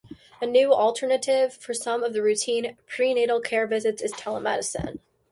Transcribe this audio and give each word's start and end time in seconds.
A 0.41 0.47
new 0.47 0.73
alternative 0.73 1.53
for 1.53 1.75
some 1.75 2.03
of 2.03 2.13
the 2.13 2.23
routine 2.23 2.75
prenatal 2.87 3.39
care 3.39 3.67
visits 3.67 4.01
is 4.01 4.11
Telemedicine. 4.13 4.97